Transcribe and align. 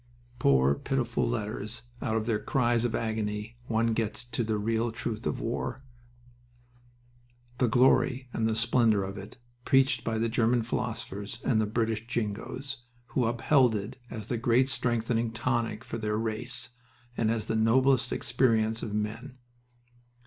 Poor, 0.39 0.73
pitiful 0.73 1.29
letters, 1.29 1.83
out 2.01 2.17
of 2.17 2.25
their 2.25 2.39
cries 2.39 2.85
of 2.85 2.95
agony 2.95 3.59
one 3.67 3.93
gets 3.93 4.25
to 4.25 4.43
the 4.43 4.57
real 4.57 4.91
truth 4.91 5.27
of 5.27 5.39
war 5.39 5.83
the 7.59 7.67
"glory" 7.67 8.27
and 8.33 8.47
the 8.47 8.55
"splendor" 8.55 9.03
of 9.03 9.15
it 9.15 9.37
preached 9.63 10.03
by 10.03 10.17
the 10.17 10.27
German 10.27 10.63
philosophers 10.63 11.39
and 11.45 11.71
British 11.71 12.07
Jingoes, 12.07 12.77
who 13.09 13.25
upheld 13.27 13.75
it 13.75 13.99
as 14.09 14.25
the 14.25 14.37
great 14.37 14.69
strengthening 14.69 15.31
tonic 15.31 15.83
for 15.83 15.99
their 15.99 16.17
race, 16.17 16.69
and 17.15 17.29
as 17.29 17.45
the 17.45 17.55
noblest 17.55 18.11
experience 18.11 18.81
of 18.81 18.95
men. 18.95 19.37